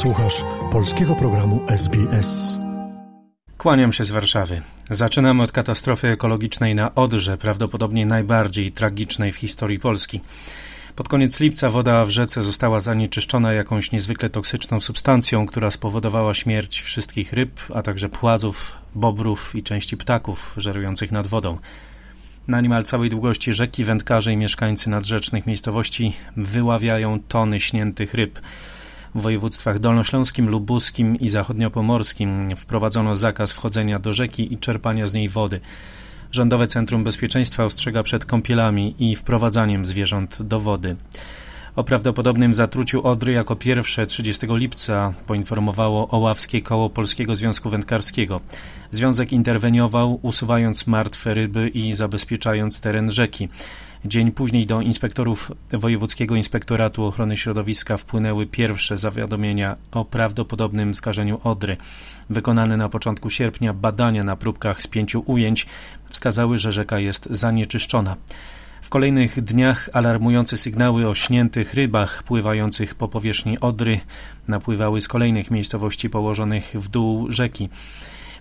[0.00, 2.58] Słuchasz polskiego programu SBS.
[3.58, 4.62] Kłaniam się z Warszawy.
[4.90, 10.20] Zaczynamy od katastrofy ekologicznej na Odrze, prawdopodobnie najbardziej tragicznej w historii Polski.
[10.96, 16.80] Pod koniec lipca woda w rzece została zanieczyszczona jakąś niezwykle toksyczną substancją, która spowodowała śmierć
[16.80, 21.58] wszystkich ryb, a także płazów, bobrów i części ptaków żerujących nad wodą.
[22.48, 28.40] Na niemal całej długości rzeki wędkarze i mieszkańcy nadrzecznych miejscowości wyławiają tony śniętych ryb.
[29.14, 35.28] W województwach dolnośląskim, lubuskim i zachodniopomorskim wprowadzono zakaz wchodzenia do rzeki i czerpania z niej
[35.28, 35.60] wody.
[36.32, 40.96] Rządowe Centrum Bezpieczeństwa ostrzega przed kąpielami i wprowadzaniem zwierząt do wody.
[41.76, 48.40] O prawdopodobnym zatruciu Odry jako pierwsze 30 lipca poinformowało Oławskie Koło Polskiego Związku Wędkarskiego.
[48.90, 53.48] Związek interweniował, usuwając martwe ryby i zabezpieczając teren rzeki.
[54.04, 61.76] Dzień później do inspektorów Wojewódzkiego Inspektoratu Ochrony Środowiska wpłynęły pierwsze zawiadomienia o prawdopodobnym skażeniu Odry.
[62.30, 65.66] Wykonane na początku sierpnia badania na próbkach z pięciu ujęć
[66.04, 68.16] wskazały, że rzeka jest zanieczyszczona.
[68.82, 74.00] W kolejnych dniach alarmujące sygnały o śniętych rybach pływających po powierzchni Odry
[74.48, 77.68] napływały z kolejnych miejscowości położonych w dół rzeki.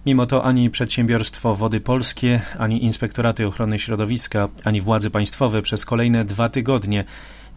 [0.05, 6.25] Mimo to ani przedsiębiorstwo Wody Polskie, ani inspektoraty ochrony środowiska, ani władze państwowe przez kolejne
[6.25, 7.03] dwa tygodnie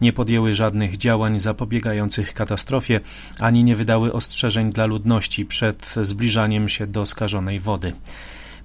[0.01, 2.99] nie podjęły żadnych działań zapobiegających katastrofie,
[3.39, 7.93] ani nie wydały ostrzeżeń dla ludności przed zbliżaniem się do skażonej wody.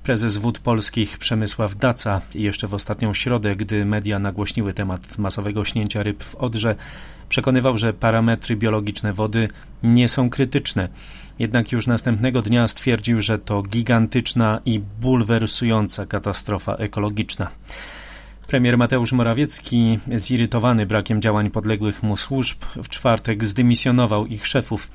[0.02, 6.02] Prezes Wód Polskich Przemysław Daca jeszcze w ostatnią środę, gdy media nagłośniły temat masowego śnięcia
[6.02, 6.74] ryb w Odrze,
[7.28, 9.48] przekonywał, że parametry biologiczne wody
[9.82, 10.88] nie są krytyczne.
[11.38, 17.50] Jednak już następnego dnia stwierdził, że to gigantyczna i bulwersująca katastrofa ekologiczna.
[18.48, 24.90] Premier Mateusz Morawiecki, zirytowany brakiem działań podległych mu służb, w czwartek zdymisjonował ich szefów.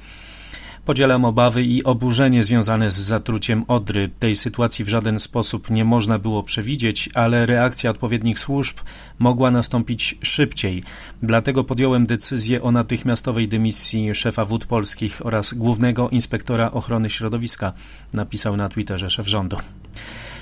[0.85, 4.09] Podzielam obawy i oburzenie związane z zatruciem Odry.
[4.19, 8.77] Tej sytuacji w żaden sposób nie można było przewidzieć, ale reakcja odpowiednich służb
[9.19, 10.83] mogła nastąpić szybciej.
[11.21, 17.73] Dlatego podjąłem decyzję o natychmiastowej dymisji szefa wód polskich oraz głównego inspektora ochrony środowiska,
[18.13, 19.57] napisał na Twitterze szef rządu.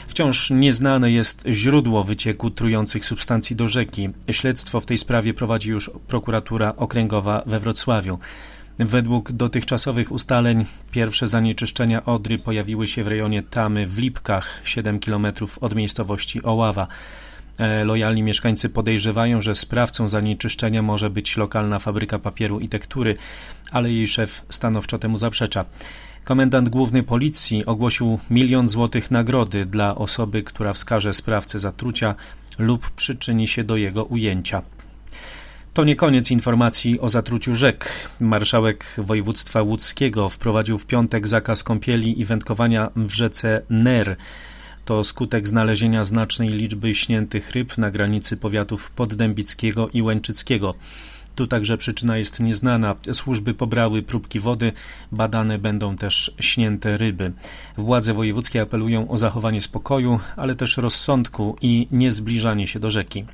[0.08, 4.10] Wciąż nieznane jest źródło wycieku trujących substancji do rzeki.
[4.32, 8.20] Śledztwo w tej sprawie prowadzi już prokuratura okręgowa we Wrocławiu.
[8.80, 15.28] Według dotychczasowych ustaleń pierwsze zanieczyszczenia Odry pojawiły się w rejonie Tamy w Lipkach, 7 km
[15.62, 16.88] od miejscowości Oława.
[17.58, 23.18] E, lojalni mieszkańcy podejrzewają, że sprawcą zanieczyszczenia może być lokalna fabryka papieru i tektury,
[23.72, 25.66] ale jej szef stanowczo temu zaprzecza.
[26.24, 32.16] Komendant główny policji ogłosił milion złotych nagrody dla osoby, która wskaże sprawcę zatrucia
[32.60, 34.62] lub przyczyni się do jego ujęcia.
[35.74, 38.10] To nie koniec informacji o zatruciu rzek.
[38.20, 44.16] Marszałek województwa łódzkiego wprowadził w piątek zakaz kąpieli i wędkowania w rzece Ner.
[44.86, 50.76] To skutek znalezienia znacznej liczby śniętych ryb na granicy powiatów poddębickiego i łęczyckiego.
[51.36, 52.96] Tu także przyczyna jest nieznana.
[53.14, 54.72] Służby pobrały próbki wody,
[55.12, 57.32] badane będą też śnięte ryby.
[57.78, 63.26] Władze wojewódzkie apelują o zachowanie spokoju, ale też rozsądku i niezbliżanie się do rzeki.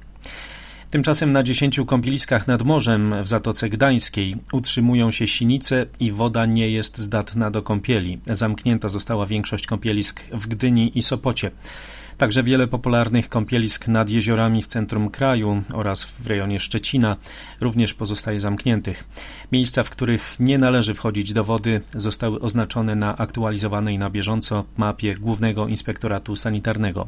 [0.91, 6.69] Tymczasem na dziesięciu kąpieliskach nad morzem w Zatoce Gdańskiej utrzymują się sinice i woda nie
[6.69, 8.19] jest zdatna do kąpieli.
[8.27, 11.51] Zamknięta została większość kąpielisk w Gdyni i Sopocie.
[12.17, 17.15] Także wiele popularnych kąpielisk nad jeziorami w centrum kraju oraz w rejonie Szczecina
[17.61, 19.07] również pozostaje zamkniętych.
[19.51, 25.15] Miejsca, w których nie należy wchodzić do wody, zostały oznaczone na aktualizowanej na bieżąco mapie
[25.15, 27.07] Głównego Inspektoratu Sanitarnego.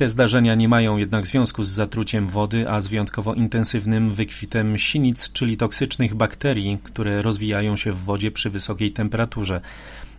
[0.00, 5.32] Te zdarzenia nie mają jednak związku z zatruciem wody, a z wyjątkowo intensywnym wykwitem sinic,
[5.32, 9.60] czyli toksycznych bakterii, które rozwijają się w wodzie przy wysokiej temperaturze.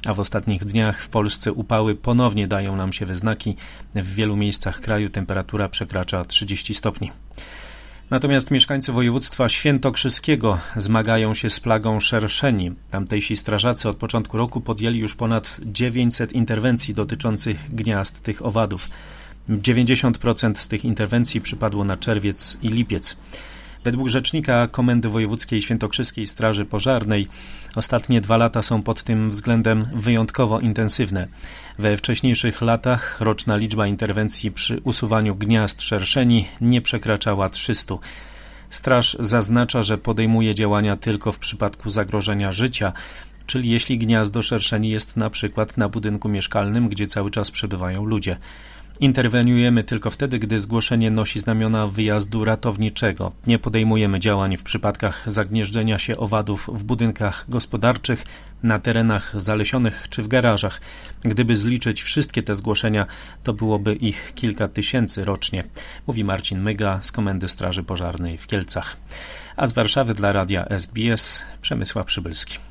[0.07, 3.55] A w ostatnich dniach w Polsce upały ponownie dają nam się we znaki.
[3.95, 7.11] W wielu miejscach kraju temperatura przekracza 30 stopni.
[8.09, 12.71] Natomiast mieszkańcy województwa świętokrzyskiego zmagają się z plagą szerszeni.
[12.89, 18.89] Tamtejsi strażacy od początku roku podjęli już ponad 900 interwencji dotyczących gniazd tych owadów.
[19.49, 23.17] 90% z tych interwencji przypadło na czerwiec i lipiec.
[23.83, 27.27] Według rzecznika Komendy Wojewódzkiej Świętokrzyskiej Straży Pożarnej
[27.75, 31.27] ostatnie dwa lata są pod tym względem wyjątkowo intensywne.
[31.79, 37.95] We wcześniejszych latach roczna liczba interwencji przy usuwaniu gniazd szerszeni nie przekraczała 300.
[38.69, 42.93] Straż zaznacza, że podejmuje działania tylko w przypadku zagrożenia życia,
[43.45, 48.37] czyli jeśli gniazdo szerszeni jest na przykład na budynku mieszkalnym, gdzie cały czas przebywają ludzie.
[48.99, 53.31] Interweniujemy tylko wtedy, gdy zgłoszenie nosi znamiona wyjazdu ratowniczego.
[53.47, 58.23] Nie podejmujemy działań w przypadkach zagnieżdżenia się owadów w budynkach gospodarczych,
[58.63, 60.81] na terenach zalesionych czy w garażach.
[61.21, 63.05] Gdyby zliczyć wszystkie te zgłoszenia,
[63.43, 65.63] to byłoby ich kilka tysięcy rocznie,
[66.07, 68.97] mówi Marcin Myga z Komendy Straży Pożarnej w Kielcach.
[69.55, 72.70] A z Warszawy dla radia SBS Przemysław Przybylski.